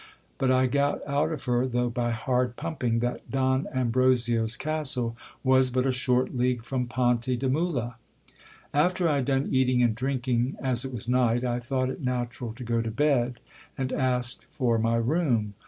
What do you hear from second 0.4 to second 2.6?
I got out of her, though by hard